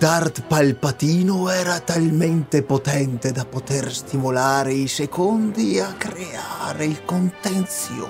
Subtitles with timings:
[0.00, 8.08] Dart Palpatino era talmente potente da poter stimolare i secondi a creare il contenzioso.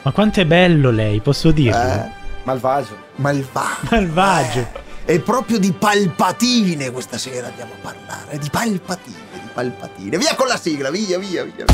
[0.00, 1.76] Ma quanto è bello lei, posso dirlo?
[1.76, 2.10] Eh,
[2.44, 2.96] Malvagio.
[3.16, 3.88] malvagio.
[3.90, 4.66] Malvagio.
[5.04, 8.38] Eh, è proprio di Palpatine questa sera andiamo a parlare.
[8.38, 10.16] Di Palpatine, di Palpatine.
[10.16, 11.66] Via con la sigla, via, via, via.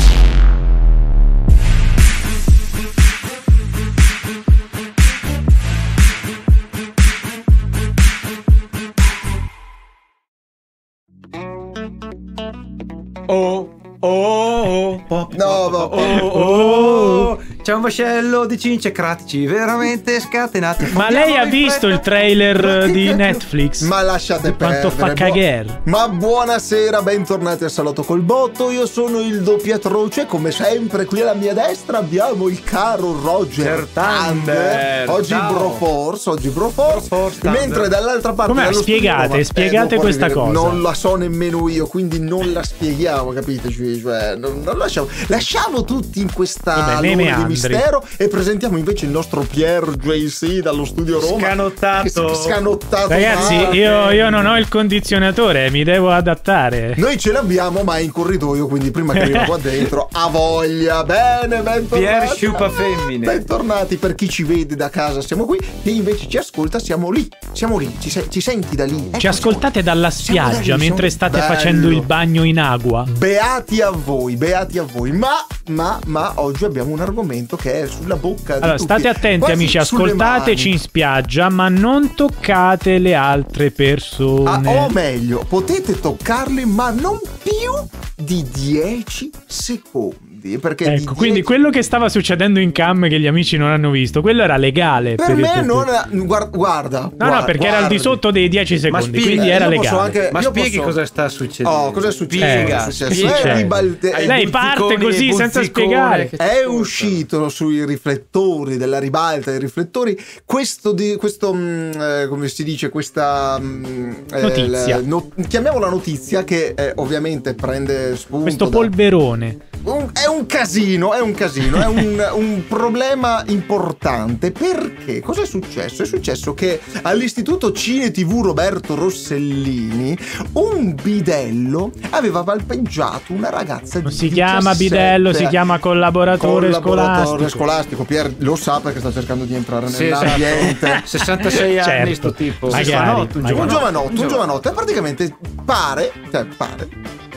[13.29, 13.69] Oh,
[14.03, 15.89] oh, oh, No, no.
[15.91, 17.36] oh, oh, oh.
[17.67, 20.89] C'è un vascello di cince cratici veramente scatenati.
[20.93, 23.81] Ma lei ha visto il trailer di Netflix?
[23.81, 25.07] Ma lasciate Quanto perdere.
[25.09, 25.81] fa cagare.
[25.83, 28.71] Ma buonasera, bentornati al Salotto col Botto.
[28.71, 30.27] Io sono il doppiatroce.
[30.27, 35.09] Come sempre, qui alla mia destra abbiamo il caro Roger Thunder.
[35.09, 35.51] Oggi Ciao.
[35.51, 37.09] Broforce, oggi Broforce.
[37.09, 37.59] Broforce, Thunder.
[37.59, 38.63] mentre dall'altra parte Com'è?
[38.67, 40.53] dello studio Spiegate, spiegate questa cosa.
[40.53, 43.99] Non la so nemmeno io, quindi non la spieghiamo, capiteci?
[43.99, 45.09] Cioè, non, non lasciamo.
[45.27, 47.55] Lasciamo tutti in questa Vabbè, luna di.
[47.61, 51.47] Mistero e presentiamo invece il nostro Pier JC dallo studio Roma.
[51.47, 52.33] Scanottato.
[52.33, 53.07] Scanottato.
[53.09, 56.93] Ragazzi, io, io non ho il condizionatore, mi devo adattare.
[56.97, 61.03] Noi ce l'abbiamo, ma è in corridoio, quindi prima che arriva qua dentro, ha voglia.
[61.03, 61.87] Bene, bentornati.
[61.99, 63.25] Pier sciupa femmine.
[63.25, 65.59] Bentornati per chi ci vede da casa, siamo qui.
[65.83, 67.27] Chi invece ci ascolta, siamo lì.
[67.53, 69.07] Siamo lì, ci, se- ci senti da lì.
[69.09, 71.53] Ecco, Ci ascoltate dalla Siamo da lì, spiaggia mentre state Bello.
[71.53, 73.05] facendo il bagno in acqua.
[73.07, 75.11] Beati a voi, beati a voi.
[75.11, 78.83] Ma, ma, ma oggi abbiamo un argomento che è sulla bocca di Allora, tutti.
[78.83, 84.75] state attenti, amici, ascoltateci in spiaggia, ma non toccate le altre Ah, persone.
[84.77, 90.26] o meglio, potete toccarli, ma non più di 10 secondi.
[90.59, 93.69] Perché di Ecco, quindi 10 quello che stava succedendo in cam che gli amici non
[93.69, 95.15] hanno visto, quello era legale.
[95.15, 96.07] Per il- me non era.
[96.09, 96.99] Guarda, guarda.
[97.01, 99.99] No, guarda, no, perché era al di sotto dei 10 secondi, spiega, quindi era legale.
[99.99, 101.77] anche- Ma spieghi posso- cosa sta succedendo.
[101.77, 102.45] Oh, cosa è successo?
[102.45, 103.13] Spiega, Cosa è successo?
[103.27, 103.53] spiega.
[103.53, 106.29] Eh, ribalte- Lei parte così, senza spiegare.
[106.29, 112.63] È uscito sui riflettori della ribalta dei riflettori questo, di, questo mm, eh, come si
[112.63, 114.97] dice, questa mm, eh, Notizia.
[114.97, 118.43] la- no- chiamiamola notizia che eh, ovviamente prende spunto.
[118.43, 119.57] Questo da- polverone.
[119.91, 125.45] Un- è un casino, è un casino, è un, un problema importante perché cosa è
[125.45, 126.03] successo?
[126.03, 130.17] È successo che all'Istituto Cine TV Roberto Rossellini
[130.53, 136.67] un bidello aveva palpeggiato una ragazza Non di si chiama 17 bidello, si chiama collaboratore,
[136.69, 137.49] collaboratore scolastico.
[137.49, 138.03] scolastico.
[138.03, 140.85] Pier lo sa perché sta cercando di entrare Sì, nell'ambiente.
[141.03, 141.07] esatto.
[141.07, 142.13] 66 anni Certo.
[142.15, 142.67] sto tipo.
[142.67, 143.37] Magari, Giovanotto.
[143.37, 144.27] Un giovanotto, un giovanotto.
[144.27, 146.87] giovanotto, e praticamente pare, cioè pare,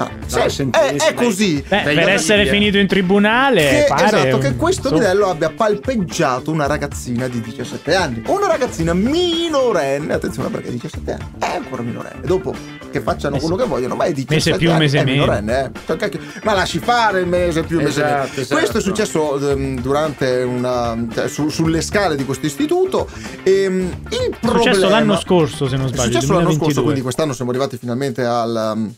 [0.05, 1.63] Dai, sì, senti, è, è così.
[1.67, 2.53] Beh, per essere via.
[2.53, 7.41] finito in tribunale, che, pare esatto, un- che questo bidello abbia palpeggiato una ragazzina di
[7.41, 8.23] 17 anni.
[8.27, 12.27] Una ragazzina minorenne, attenzione perché 17 anni è ancora minorenne.
[12.27, 12.55] Dopo
[12.91, 15.21] che facciano Mese- quello che vogliono, ma è 17 mese più, anni, mese è meno.
[15.23, 15.71] minorenne, eh.
[15.87, 18.41] Cioè, cacchio, ma lasci fare il mese più, mese Esatto, meno.
[18.41, 18.55] esatto.
[18.61, 23.09] Questo è successo ehm, durante una cioè, su- sulle scale di questo istituto.
[23.43, 23.79] Ehm,
[24.11, 26.13] il È problema successo l'anno scorso, se non è sbaglio.
[26.13, 26.57] successo l'anno 2022.
[26.65, 28.95] scorso, quindi quest'anno siamo arrivati finalmente al, um,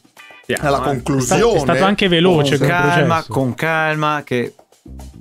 [0.61, 0.85] alla eh.
[0.85, 1.57] conclusione.
[1.57, 4.55] È stato anche veloce Con calma, con calma, che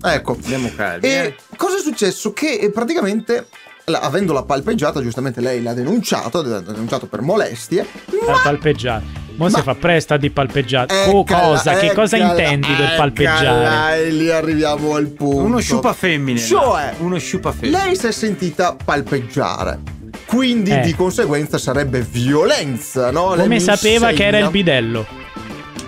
[0.04, 0.38] Ecco.
[0.42, 1.06] andiamo calmi.
[1.06, 1.36] E eh.
[1.56, 2.34] cosa è successo?
[2.34, 3.48] Che eh, praticamente,
[3.86, 7.86] la- avendola palpeggiata, giustamente lei l'ha denunciato, l'ha denunciato per molestie.
[8.06, 9.20] Per palpeggiare.
[9.36, 11.06] Mo Ma- si fa presto a di palpeggiare.
[11.08, 11.76] Oh, cosa?
[11.76, 14.04] Che cosa eccola, intendi per eccola, palpeggiare?
[14.04, 15.38] E lì arriviamo al punto.
[15.38, 16.38] Uno sciupa femmine.
[16.40, 17.84] Cioè, uno sciupa femmine.
[17.86, 19.80] lei si è sentita palpeggiare.
[20.26, 20.82] Quindi Eh.
[20.82, 23.34] di conseguenza sarebbe violenza, no?
[23.36, 25.06] Come sapeva che era il insegna- bidello?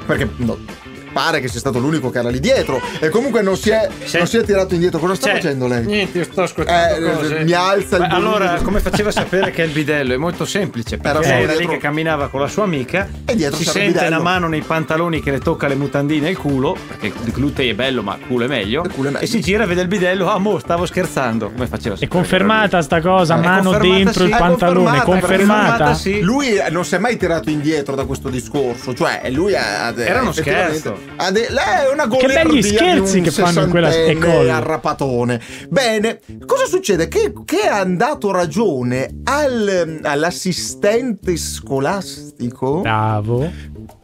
[0.05, 0.57] Perché no,
[1.13, 2.81] pare che sia stato l'unico che era lì dietro.
[2.99, 4.17] E comunque non si è, Sì.
[4.17, 4.99] non si è tirato indietro.
[4.99, 5.85] Cosa sta facendo lei?
[5.85, 7.43] Niente, io sto ascoltando Eh, cose.
[7.43, 8.15] mi alza il volume.
[8.15, 10.13] allora, come faceva a sapere che è il bidello?
[10.13, 10.97] È molto semplice.
[10.97, 13.07] Perché era lì che camminava con la sua amica.
[13.25, 14.07] E dietro si sente bidello.
[14.15, 16.75] una mano nei pantaloni che le tocca le mutandine e il culo.
[16.87, 18.83] Perché il glutei è bello, ma il culo è meglio.
[18.83, 19.23] Il culo è meglio.
[19.25, 20.29] E si gira e vede il bidello.
[20.29, 21.51] Ah, mo, stavo scherzando.
[21.51, 24.29] Come faceva a È confermata sta cosa, mano dentro sì.
[24.29, 25.67] il È pantalone, confermata, confermata.
[25.69, 26.21] confermata, sì.
[26.21, 29.93] Lui non si è mai tirato indietro da questo discorso, cioè lui ha.
[29.95, 31.02] Era uno scherzo.
[31.17, 34.55] Ha de- lei è una Che belli scherzi che fanno in quella scuola.
[34.57, 35.39] arrapatone.
[35.69, 37.07] Bene, cosa succede?
[37.07, 43.49] Che, che ha dato ragione al- all'assistente scolastico Bravo.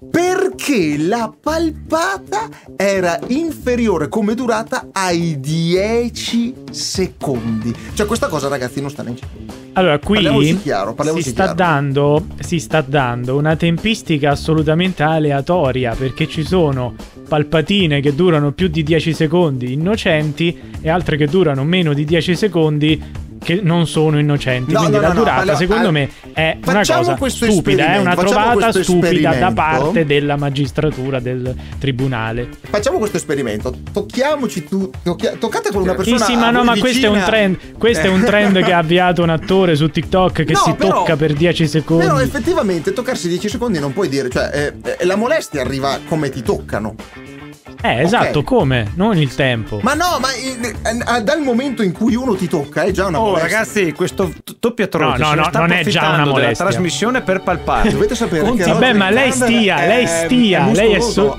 [0.10, 7.74] Perché la palpata era inferiore come durata ai 10 secondi.
[7.94, 9.48] Cioè, questa cosa, ragazzi, non sta nei cieli.
[9.74, 16.28] Allora, qui Parliamoci chiaro, si, sta dando, si sta dando una tempistica assolutamente aleatoria perché
[16.28, 16.96] ci sono
[17.28, 22.36] palpatine che durano più di 10 secondi innocenti e altre che durano meno di 10
[22.36, 23.02] secondi
[23.50, 24.74] che non sono innocenti.
[24.74, 27.98] No, quindi no, la no, durata, allora, secondo al- me, è una cosa stupida, è
[27.98, 32.50] una trovata stupida da parte della magistratura del tribunale.
[32.70, 33.74] Facciamo questo esperimento.
[33.92, 34.92] Tocchiamoci tu.
[35.02, 36.26] tocchia- toccate con una Sì, persona.
[36.26, 37.58] sì, ma a no, ma questo è un trend.
[37.78, 41.16] Questo è un trend che ha avviato un attore su TikTok che si però- tocca
[41.16, 42.06] per 10 secondi.
[42.06, 44.50] Però effettivamente toccarsi 10 secondi non puoi dire, cioè
[44.84, 46.94] eh, eh, la molestia arriva come ti toccano.
[47.82, 48.46] Eh, esatto, ok.
[48.46, 48.92] come?
[48.96, 49.80] Non il tempo.
[49.82, 53.20] Ma no, ma eh, eh, dal momento in cui uno ti tocca è già una
[53.22, 53.48] Oh, molestia.
[53.50, 56.66] ragazzi, questo t- doppio trote No, no, se no, non è già una molestia.
[56.66, 57.90] trasmissione per palpare.
[57.92, 61.38] Dovete sapere Conti- che Vabbè, ma lei stia, È- lei stia, è lei è, so-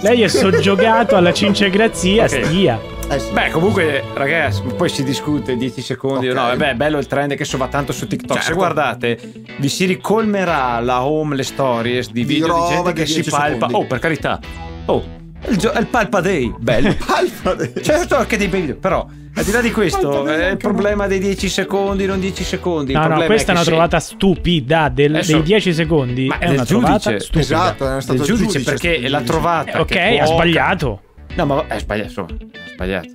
[0.00, 2.44] lei è soggiogato alla cincegrazia, Ok.
[2.46, 2.80] stia.
[3.08, 3.30] Eh sì.
[3.32, 6.28] Beh, comunque, ragazzi, poi si discute 10 secondi.
[6.28, 6.34] Ok.
[6.34, 8.38] No, vabbè, è bello il trend che so va tanto su TikTok.
[8.38, 8.56] Se Certo.
[8.56, 9.18] guardate,
[9.58, 13.14] vi si ricolmerà la home, le stories di Di video di, roba gente che si
[13.20, 13.66] 10 palpa.
[13.66, 13.74] secondi.
[13.74, 14.40] Oh, per carità.
[14.86, 15.04] Oh,
[15.48, 16.52] il, gio- è il palpa day.
[16.58, 16.88] Bello.
[17.06, 18.76] Alfa de- Certo, anche dei video.
[18.76, 22.06] Però, al di là di questo, Palpa day è il anche problema dei 10 secondi,
[22.06, 22.92] non 10 secondi.
[22.92, 25.74] Il No, no, problema questa è che una se- trovata stupida del- Adesso- dei 10
[25.74, 26.26] secondi.
[26.26, 27.20] Ma è del una trovata giudice.
[27.20, 27.40] stupida.
[27.42, 29.24] Esatto, è stato del il giudice, giudice perché la giudice.
[29.32, 29.70] trovata.
[29.72, 31.00] Eh, ok, ha sbagliato.
[31.34, 32.08] No, ma è sbagliato.
[32.08, 33.08] insomma, è sbagliato.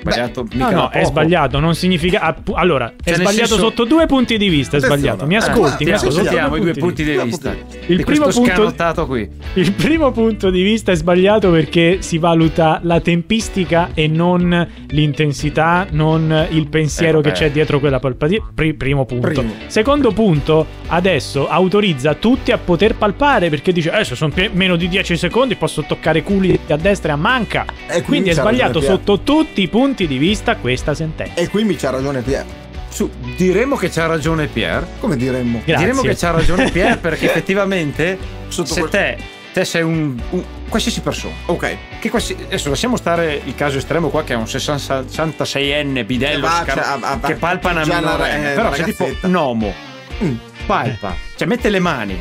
[0.00, 0.40] Sbagliato.
[0.42, 1.58] No, mica no, da è sbagliato.
[1.60, 2.20] Non significa.
[2.20, 4.76] appu- allora, è Cioè, nel sbagliato senso- sotto due punti di vista.
[4.76, 5.26] È sbagliato.
[5.26, 6.14] Mi Eh, ascolti, mi Sentiamo, ascolti.
[6.24, 7.54] sentiamo i due punti di vista.
[7.86, 9.28] Il di primo punto- qui.
[9.54, 15.86] Il primo punto di vista è sbagliato perché si valuta la tempistica e non l'intensità,
[15.90, 18.50] non il pensiero Eh, che c'è dietro quella palpatina.
[18.54, 19.28] Pri- primo punto.
[19.28, 19.52] Primo.
[19.66, 24.76] Secondo punto, adesso autorizza tutti a poter palpare perché dice: Eh, se sono pe- meno
[24.76, 27.64] di 10 secondi posso toccare culi a destra e a manca.
[27.86, 31.34] E qui Quindi è sbagliato sotto tutti i punti di vista questa sentenza.
[31.40, 32.44] E qui mi c'ha ragione Pier.
[32.88, 34.86] Su, diremo che c'ha ragione Pier.
[35.00, 35.62] Come diremmo?
[35.64, 35.84] Grazie.
[35.86, 39.18] Diremo che c'ha ragione Pier perché effettivamente Sotto se quel- te,
[39.52, 41.76] te sei un, un- qualsiasi persona Ok.
[42.00, 46.34] che qualsi- adesso lasciamo stare il caso estremo qua che è un 60 66enne bidello
[46.46, 49.08] Che va, scar- cioè, a- a- che palpa una minorenne eh, però una se tipo
[49.22, 49.72] uomo
[50.22, 50.34] Mm.
[50.66, 52.16] palpa cioè mette le mani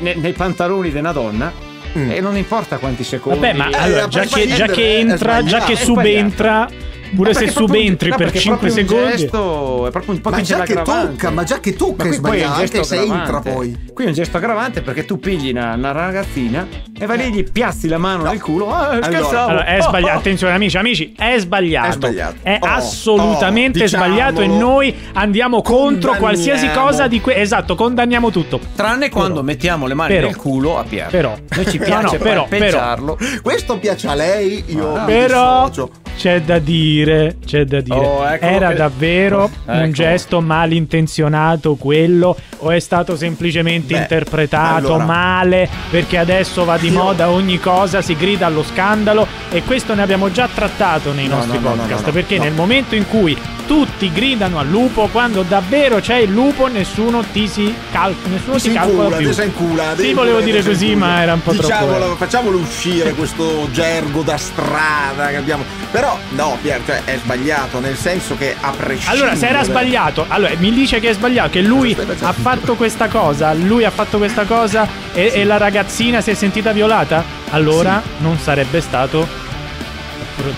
[0.00, 1.50] ne- nei pantaloni di una donna
[1.96, 2.10] Mm.
[2.10, 5.42] e non importa quanti secondi Vabbè, ma Eh, allora, a già che, già che entra,
[5.42, 6.68] già che subentra,
[7.14, 9.16] pure se un- subentri no, per perché è 5 proprio un secondi.
[9.22, 12.12] gesto, è proprio un po' Ma già che tocca, ma già che tocca Ma è
[12.12, 13.78] qui poi sbagliato, un gesto anche se entra poi.
[13.94, 16.66] Qui è un gesto aggravante perché tu pigli una, una ragazzina
[16.98, 18.72] e vai lì e gli piazzi la mano nel culo.
[18.72, 19.44] Ah, Allora-.
[19.44, 20.14] Allora, è sbagliato.
[20.14, 20.18] oh.
[20.18, 21.88] Attenzione, amici, amici, è sbagliato.
[21.88, 22.34] È sbagliato.
[22.42, 28.30] È Oh, assolutamente oh, sbagliato e noi andiamo contro qualsiasi cosa di que- Esatto, condanniamo
[28.30, 28.58] tutto.
[28.74, 31.08] Tranne quando Però- mettiamo le mani però- nel culo a Pier.
[31.08, 33.18] però- Noi ci No, piace no, però- palpeggiarlo.
[33.42, 35.04] Questo piace a lei, io Ah.
[35.04, 35.90] Però dissocio.
[36.18, 37.94] C'è da dire, c'è da dire.
[37.96, 39.92] Oh, eccolo Era che- davvero un Ecco.
[39.92, 46.88] gesto malintenzionato quello o è stato semplicemente Beh, interpretato allora- male perché adesso va di
[46.88, 51.28] Io- moda ogni cosa, si grida allo scandalo e questo ne abbiamo già trattato nei
[51.28, 53.36] No, nostri no, podcast no, perché nel momento in cui
[53.68, 58.60] tutti gridano al lupo quando davvero c'è il lupo nessuno ti si, cal- nessuno Ti
[58.60, 59.30] si calcola incula, più.
[59.34, 59.94] ti incula.
[59.96, 61.66] Sì, volevo dire così, ma era un po' troppo.
[61.66, 65.64] Diciamolo, facciamolo uscire questo gergo da strada che abbiamo.
[65.90, 69.18] Però, no, Pier, cioè, è sbagliato, nel senso che a prescindere.
[69.20, 73.08] Allora, se era sbagliato, allora mi dice che è sbagliato, che lui ha fatto questa
[73.08, 78.02] cosa, lui ha fatto questa cosa e, e la ragazzina si è sentita violata, allora
[78.18, 79.46] non sarebbe stato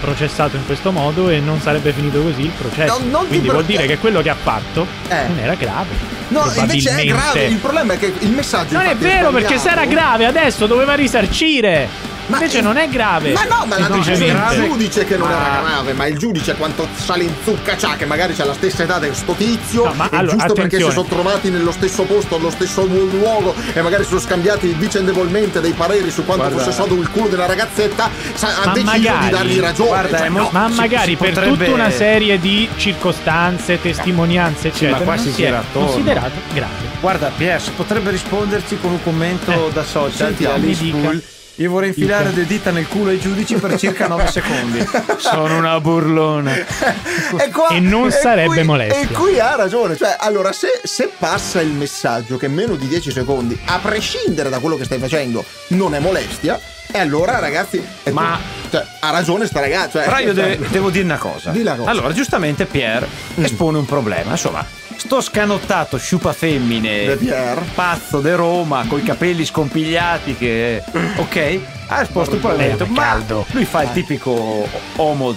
[0.00, 2.98] processato in questo modo e non sarebbe finito così il processo.
[2.98, 5.26] No, non Quindi pro- vuol dire che quello che ha fatto Eh.
[5.28, 6.18] non era grave.
[6.28, 7.44] No, invece è grave.
[7.46, 8.74] Il problema è che il messaggio.
[8.76, 12.08] Non è vero perché se era grave adesso doveva risarcire.
[12.30, 13.32] Ma- Invece non è grave.
[13.32, 16.54] Ma no, ma l'ha deciso il giudice che non Ma- era grave, ma il giudice
[16.54, 19.92] quanto sale in zucca c'ha, che magari c'ha la stessa età di sto tizio, No,
[19.94, 20.92] ma e allora, giusto perché si attenzione.
[20.94, 25.60] sono trovati nello stesso posto, allo stesso lu- luogo, e magari si sono scambiati vicendevolmente
[25.60, 28.90] dei pareri su quanto Guarda- fosse sodo il culo della ragazzetta, sa- ha Ma deciso
[28.92, 29.88] magari- di dargli ragione.
[29.88, 30.48] guarda, cioè, no.
[30.52, 35.14] Ma Si- magari si per potrebbe- tutta una serie di circostanze, testimonianze, eccetera, ma qua
[35.16, 36.88] non si si è considerato grave.
[37.00, 41.38] Guarda, Pier, se potrebbe risponderci con un commento Eh, da social sentiamo, di Alice.
[41.60, 42.36] Io vorrei infilare Dica.
[42.40, 44.82] le dita nel culo ai giudici per circa 9 secondi.
[45.18, 46.54] Sono una burlona.
[46.56, 46.66] E,
[47.52, 49.00] qua- E non sarebbe qui- molestia.
[49.02, 53.10] E qui ha ragione, cioè, allora, se, se passa il messaggio che meno di 10
[53.10, 56.58] secondi, a prescindere da quello che stai facendo, non è molestia,
[56.90, 60.02] e allora, ragazzi, Ma- tu- cioè, ha ragione sta ragazza.
[60.02, 61.50] Cioè, Però io cioè, de- devo dire una cosa.
[61.50, 61.90] Di cosa.
[61.90, 64.30] Allora, giustamente Pier espone un problema.
[64.30, 64.64] Insomma,
[65.10, 67.18] sto scanottato sciupa femmine,
[67.74, 70.84] pazzo de Roma, coi capelli scompigliati che...
[71.16, 71.60] Ok?
[71.88, 72.76] Ha esposto un problema.
[72.76, 73.44] Problema, Ma caldo.
[73.50, 75.32] lui fa il tipico uomo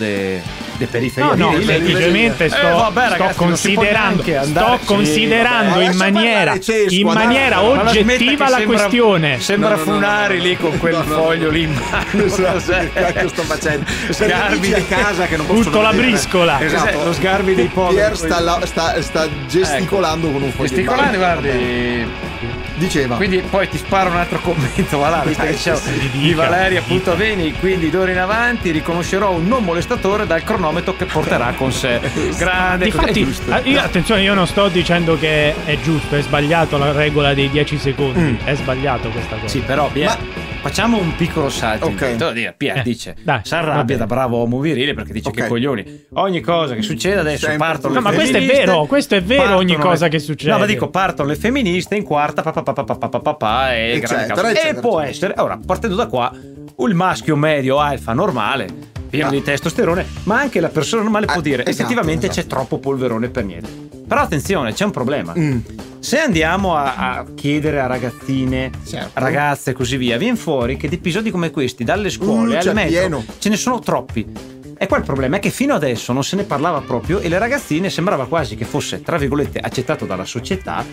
[0.77, 1.35] le periferie.
[1.35, 6.59] No, no, semplicemente eh, sto, eh, vabbè, sto ragazzi, considerando, sto considerando sì, in maniera,
[6.59, 9.39] cesco, in maniera andare, oggettiva la sembra, questione.
[9.39, 12.21] Sembra no, no, funare lì con quel foglio lì in mano.
[12.33, 13.85] Esatto, che sto facendo.
[14.09, 16.59] Sgarbi di casa che non posso Butto la briscola.
[16.59, 17.05] Esatto, esatto.
[17.05, 17.95] Lo sgarbi dei poveri.
[17.95, 20.69] Pier sta, gesticolando con un foglio.
[20.69, 22.62] Gesticolando, guardi.
[22.75, 23.15] Diceva.
[23.15, 26.47] Quindi poi ti sparo un altro commento, va là, visto che c'è sì, di dica,
[26.47, 31.53] Valeria appunto Veni, quindi d'ora in avanti riconoscerò un non molestatore dal cronometro che porterà
[31.55, 31.99] con sé.
[32.35, 33.51] Grande, Difatti, giusto.
[33.53, 37.49] ah, io- attenzione, io non sto dicendo che è giusto, è sbagliato la regola dei
[37.49, 38.37] 10 secondi.
[38.43, 39.47] È sbagliato questa cosa.
[39.47, 40.17] Sì, però Ma-
[40.63, 41.87] Facciamo un piccolo salto.
[41.87, 42.31] Ok.
[42.31, 45.43] Dire, Pia eh, dice: Si arrabbia da bravo uomo virile perché dice okay.
[45.43, 46.05] che coglioni.
[46.13, 47.95] Ogni cosa che succede adesso Sempre partono.
[47.95, 49.57] No, le ma questo è vero, questo è vero.
[49.57, 50.11] Ogni cosa le...
[50.11, 50.53] che succede.
[50.53, 53.95] No, ma dico, partono le femministe in quarta, pa, pa, pa, pa, pa, pa, e
[53.95, 58.67] eccetera, eccetera, E può essere, ora partendo da qua, il maschio medio alfa normale
[59.09, 59.31] pieno ah.
[59.31, 62.41] di testosterone, ma anche la persona normale ah, può dire esatto, effettivamente esatto.
[62.41, 63.69] c'è troppo polverone per niente.
[64.07, 65.33] Però attenzione, c'è un problema.
[65.37, 65.59] Mm.
[66.03, 69.11] Se andiamo a, a chiedere a ragazzine, Certo.
[69.21, 72.73] ragazze e così via, viene fuori che di episodi come questi, dalle scuole Mm, al
[72.73, 73.25] metro, pieno.
[73.39, 74.29] ce ne sono troppi.
[74.77, 77.37] E qua il problema è che fino adesso non se ne parlava proprio e le
[77.37, 80.85] ragazzine sembrava quasi che fosse, tra virgolette, accettato dalla società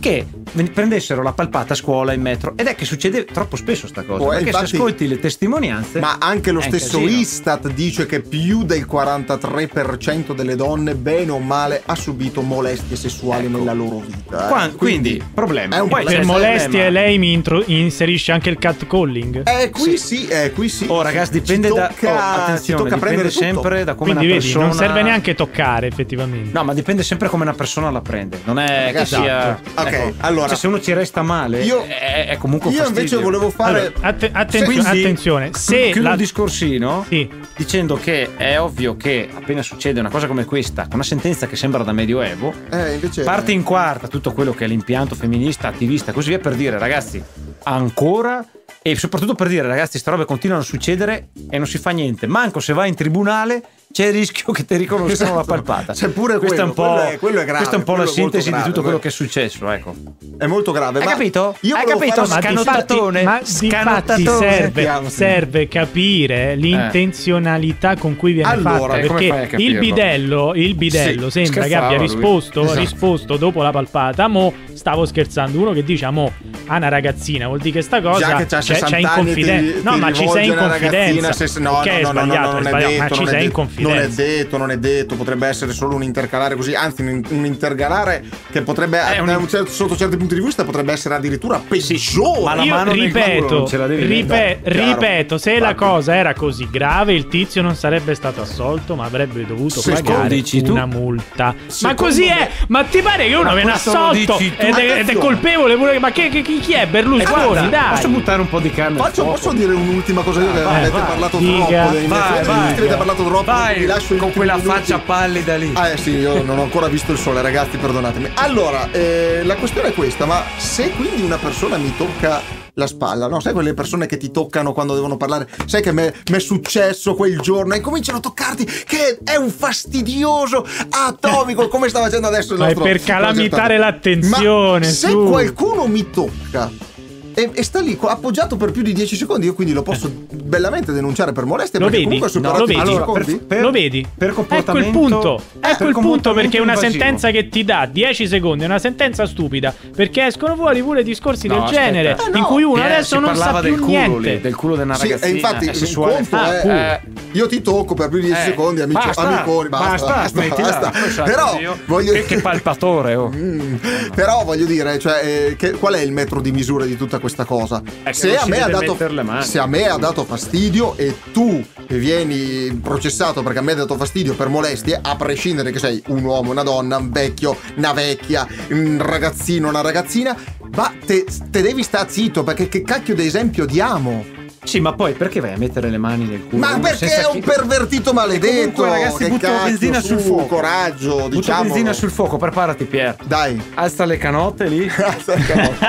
[0.00, 0.26] che
[0.72, 2.52] prendessero la palpata a scuola, in metro.
[2.56, 4.22] Ed è che succede troppo spesso sta cosa.
[4.22, 5.98] Oh, e perché infatti- se ascolti le testimonianze...
[5.98, 7.18] Ma anche lo stesso casino.
[7.20, 13.46] Istat dice che più del 43% delle donne, bene o male, ha subito molestie sessuali
[13.46, 13.58] Ecco.
[13.58, 14.44] nella loro vita.
[14.44, 14.48] eh.
[14.48, 15.76] Qua- quindi, problema.
[15.76, 16.20] È un Poi problema.
[16.32, 19.42] per molestie problema- lei mi intro- inserisce anche il catcalling.
[19.48, 20.84] Eh, qui sì, eh, qui sì.
[20.88, 21.86] Oh ragazzi, dipende Ci da...
[21.88, 23.30] tocca- oh, ci attenzione, tocca prendere.
[23.38, 24.66] Sempre da come Quindi una vedi, persona...
[24.66, 26.50] non serve neanche toccare effettivamente.
[26.52, 28.40] No, ma dipende sempre come una persona la prende.
[28.44, 29.22] Non è che Esatto.
[29.22, 29.60] sia.
[29.74, 32.86] Ok, ecco, allora- cioè, se uno ci resta male, Io- è, è comunque un Io
[32.86, 33.78] invece volevo fare.
[33.94, 37.28] Allora, atte- attenzio- Quindi, attenzione, se chiudo la- un discorsino Sì.
[37.56, 41.56] dicendo che è ovvio che appena succede una cosa come questa, con una sentenza che
[41.56, 43.22] sembra da medioevo, eh, invece.
[43.24, 47.22] parte in quarta tutto quello che è l'impianto femminista, attivista, così via, per dire ragazzi,
[47.64, 48.44] ancora.
[48.86, 52.26] E soprattutto per dire, ragazzi, queste robe continuano a succedere e non si fa niente.
[52.26, 53.62] Manco se vai in tribunale
[53.94, 55.46] c'è il rischio che ti riconoscano la Esatto.
[55.62, 55.92] palpata.
[55.92, 57.84] C'è pure Questa è un po', quello, quello è- quello è grave, questa è un
[57.84, 58.98] po' la quello sintesi di grave, tutto quello quello.
[58.98, 59.94] che è successo, ecco.
[60.36, 60.98] È molto grave.
[60.98, 61.56] Hai ma capito?
[61.60, 62.24] Io Hai capito?
[62.24, 63.40] fare- Ma scanotatone.
[63.44, 68.98] serve, serve capire l'intenzionalità con cui viene Allora, fatta.
[68.98, 72.80] eh, Perché il bidello, il bidello Sì, sembra che abbia risposto, Esatto.
[72.80, 74.26] risposto dopo la palpata.
[74.26, 75.58] Mo stavo scherzando.
[75.60, 76.32] Uno che dice, mo
[76.66, 79.10] a una ragazzina vuol dire che sta cosa Già che c'ha c'è, 60 c'è in
[79.14, 79.90] confidenza.
[79.90, 81.58] No, ma ci sei in confidenza.
[81.60, 83.52] no, no, è no, no, non è detto, ma ci sei in detto,
[83.88, 87.44] Non è detto, non è detto, potrebbe essere solo un intercalare così, anzi un, un
[87.44, 92.42] intercalare che potrebbe, un- certo- sotto certi punti di vista, potrebbe essere addirittura peggiore.
[92.44, 94.74] ma la mano ripeto, non ce la devi ripe- mettere.
[94.74, 95.00] Chiaro.
[95.00, 99.44] ripeto, se la cosa era così grave, il tizio non sarebbe stato assolto, ma avrebbe
[99.46, 100.72] dovuto Secondo pagare dici tu?
[100.72, 101.44] una multa.
[101.46, 102.50] Ma Secondo così me- è?
[102.68, 105.98] Ma ti pare che uno Ma viene assolto ed è, ed è colpevole pure?
[105.98, 106.86] Ma che, che- chi chi è?
[106.86, 107.90] Berlusconi, Guarda, dai.
[107.94, 108.98] Posso buttare un po' di carne?
[108.98, 110.40] Faccio, posso dire un'ultima cosa?
[110.40, 111.02] Io che vai, avete vai.
[111.06, 112.72] parlato troppo dei Vai, vai.
[112.72, 114.74] avete parlato troppo, Vai, vi lascio in con quella minuti.
[114.74, 115.70] faccia pallida lì.
[115.74, 118.30] Ah, eh sì, io non ho ancora visto il sole, ragazzi, perdonatemi.
[118.34, 123.28] Allora, eh, la questione è questa: ma se quindi una persona mi tocca la spalla,
[123.28, 123.38] no?
[123.40, 125.48] Sai quelle persone che ti toccano quando devono parlare?
[125.66, 130.66] Sai che mi è successo quel giorno e cominciano a toccarti, che è un fastidioso
[130.90, 135.28] atomico, come sta facendo adesso il Ma è nostro per calamitare l'attenzione, Ma se su.
[135.28, 136.92] qualcuno mi tocca.
[137.34, 139.46] E, e sta lì appoggiato per più di 10 secondi.
[139.46, 141.78] Io quindi lo posso bellamente denunciare per molestia.
[141.80, 142.18] Lo perché vedi?
[142.20, 142.80] comunque No, superato lo i vedi?
[142.84, 143.44] 10 Allora, per- secondi.
[143.46, 144.00] per- Lo vedi?
[144.16, 145.36] per ecco il comportamento- punto.
[145.36, 146.92] eh, ecco il punto comportamento perché una invasivo.
[146.92, 149.74] sentenza che ti dà 10 secondi è una sentenza stupida.
[149.94, 151.82] Perché escono fuori pure discorsi No, del aspetta.
[151.82, 152.38] genere Eh, no.
[152.38, 154.30] in cui uno Eh, adesso non sa più del culo niente.
[154.34, 155.26] lì, del culo di una Sì, ragazzina.
[155.30, 156.14] e infatti sessuale.
[156.14, 159.22] conto Ah, è eh, io ti tocco per più di 10 eh, secondi, amici, basta,
[159.22, 161.22] amiconi, basta, basta, basta, basta.
[161.24, 163.30] Però io- voglio che, che palpatore, oh.
[164.14, 167.80] Però voglio dire, cioè, eh, qual è il metro di misura di tutta questa cosa?
[167.80, 173.42] che Se a, dato, le se a me ha dato fastidio e tu vieni processato
[173.42, 176.62] perché a me ha dato fastidio per molestie, a prescindere che sei un uomo, una
[176.62, 180.36] donna, un vecchio, una vecchia, un ragazzino, una ragazzina,
[180.76, 184.42] ma te, te devi stare zitto perché che cacchio di esempio diamo?
[184.64, 186.58] Sì, ma poi perché vai a mettere le mani nel culo?
[186.58, 188.82] Ma perché è un chi- pervertito maledetto?
[188.82, 190.46] Comunque, ragazzi, che butto cacchio, benzina su, sul fuoco.
[190.46, 191.62] Coraggio, diciamo.
[191.62, 193.16] benzina sul fuoco, preparati Pier.
[193.24, 193.62] Dai.
[193.74, 194.90] Alza le canotte lì.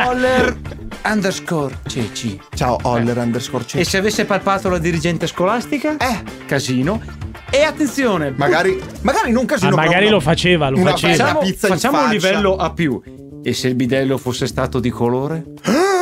[0.07, 0.57] Oller
[1.05, 2.39] underscore ceci.
[2.55, 3.75] Ciao, Oller underscore C.
[3.75, 5.97] E se avesse palpato la dirigente scolastica?
[5.97, 6.23] Eh.
[6.45, 7.01] Casino.
[7.49, 9.73] E attenzione, Magari, magari non casino.
[9.73, 11.11] Ah, magari una- lo faceva, lo faceva.
[11.13, 13.01] bella facciamo, pizza facciamo un livello a più.
[13.43, 15.43] E se il bidello fosse stato di colore?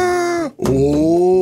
[0.56, 1.33] Oh!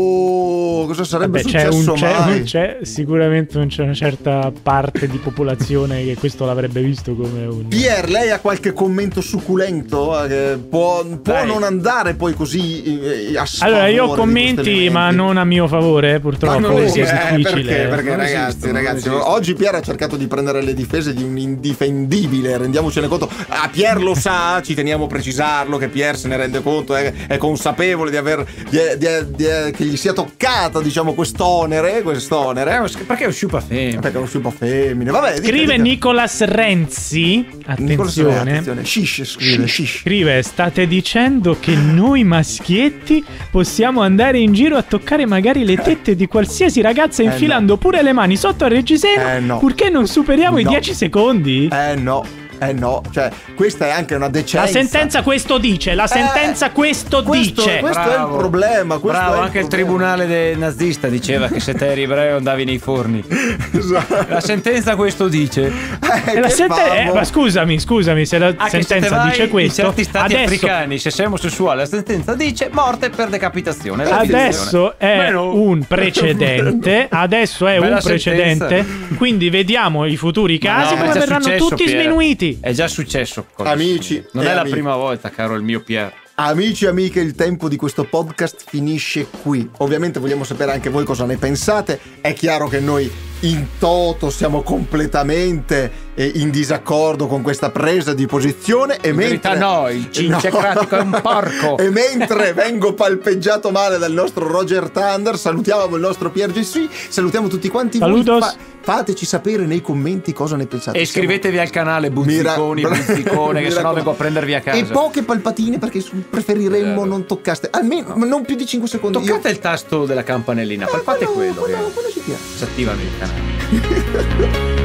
[0.92, 2.44] Cosa sarebbe Vabbè, c'è, successo un- c'è- mai?
[2.44, 7.68] c'è sicuramente un- c'è una certa parte di popolazione che questo l'avrebbe visto come un...
[7.70, 10.22] Pier, lei ha qualche commento succulento?
[10.26, 13.00] Eh, può può non andare poi così
[13.32, 16.60] eh, a Allora, io ho commenti, ma non a mio favore, purtroppo.
[16.60, 17.64] Ma non perché esiste, è eh, difficile.
[17.64, 21.14] perché, perché Non ragazzi, esistono, non ragazzi oggi Pier ha cercato di prendere le difese
[21.14, 23.30] di un indifendibile, rendiamocene conto.
[23.48, 27.14] Ah, Pier lo sa, ci teniamo a precisarlo che Pier se ne rende conto, è,
[27.28, 32.76] è consapevole di aver di- di- di- che gli sia toccata, diciamo, quest'onere, quest'onere.
[32.84, 34.00] Eh, Perché è un sciupa femmina?
[34.00, 35.12] Perché è un sciupo femmine.
[35.12, 35.82] Vabbè, dica, Scrive dica.
[35.84, 38.40] Nicolas Renzi, attenzione.
[38.40, 38.84] attenzione.
[38.86, 40.00] Shish scrive, shish.
[40.02, 46.16] Scrive, state dicendo che noi maschietti possiamo andare in giro a toccare magari le tette
[46.16, 49.60] di qualsiasi ragazza Eh, infilando pure le mani sotto al reggiseno Eh, no.
[49.60, 50.70] purché non superiamo i No.
[50.70, 51.70] 10 secondi?
[51.72, 52.24] Eh no,
[52.62, 54.62] eh no, cioè questa è anche una decenza.
[54.62, 57.80] La sentenza questo dice, la sentenza questo, Eh, questo- dice.
[57.80, 58.38] questo- è il Bravo.
[58.38, 59.90] problema, questo Bravo, è il anche il problema.
[60.16, 63.24] tribunale nazista diceva che se te eri ebreo andavi nei forni.
[63.74, 64.26] Esatto.
[64.30, 65.66] La sentenza questo dice.
[65.68, 67.14] Eh, E la che sente- eh, famo.
[67.16, 70.54] ma scusami, scusami, se la Ah, se sentenza vai dice questo, in certi stati adesso,
[70.54, 74.04] africani, se sei omosessuale, la sentenza dice morte per decapitazione.
[74.04, 75.54] Adesso è Meno.
[75.56, 79.16] un precedente, adesso è Bella un precedente, sentenza.
[79.16, 82.51] quindi vediamo i futuri casi no, come verranno tutti sminuiti.
[82.60, 83.48] È già successo.
[83.58, 84.30] Amici simile.
[84.34, 84.76] Non è la amiche.
[84.76, 86.14] prima volta, caro il mio Pier.
[86.36, 89.70] Amici e amiche, il tempo di questo podcast finisce qui.
[89.78, 92.00] Ovviamente vogliamo sapere anche voi cosa ne pensate.
[92.20, 98.98] È chiaro che noi in toto siamo completamente in disaccordo con questa presa di posizione
[99.02, 101.78] e In mentre verità no, il cincecratico è un porco.
[101.82, 107.48] E mentre vengo palpeggiato male dal nostro Roger Thunder, salutiamo il nostro Pier GC, salutiamo
[107.48, 108.40] tutti quanti Salutos.
[108.40, 108.54] voi.
[108.82, 110.98] fateci sapere nei commenti cosa ne pensate.
[110.98, 114.78] E iscrivetevi al canale Buzziconi, Mira- Buzzicone, che sennò vengo a prendervi a casa.
[114.78, 117.08] E poche palpatine perché preferiremmo Eh.
[117.08, 117.70] non toccaste.
[117.72, 119.18] Almeno ma non più di 5 secondi.
[119.20, 121.62] Io- Toccate il tasto della campanellina, Eh, palpate quello- quello.
[121.78, 122.42] quello- che quello ci piace.
[122.58, 124.81] Si attivano il canale.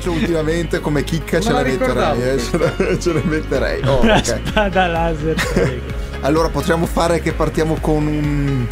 [0.00, 2.22] Faccio ultimamente, come chicca ce la metterei.
[2.22, 3.82] eh, ce, la, ce la metterei.
[3.86, 4.40] Oh, La ok.
[4.46, 5.80] spada laser.
[6.22, 8.66] Allora potremmo fare che partiamo con un.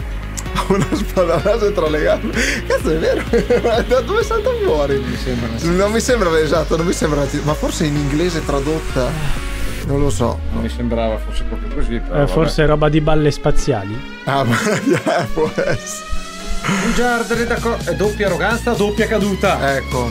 [0.69, 2.33] Una spada laser tra le gambe.
[2.67, 3.23] Cazzo, è vero?
[3.87, 4.99] Da dove salta fuori?
[4.99, 7.27] Mi sembra Non mi sembra esatto, non mi sembra.
[7.43, 9.11] Ma forse in inglese tradotta.
[9.87, 10.39] Non lo so.
[10.53, 11.99] Non mi sembrava fosse proprio così.
[12.01, 13.99] Però Eh, forse roba di balle spaziali.
[14.25, 14.57] Ah, ma
[15.33, 16.07] può essere.
[16.67, 17.47] Un giardere.
[17.85, 19.77] È doppia arroganza, doppia caduta.
[19.77, 20.11] Ecco.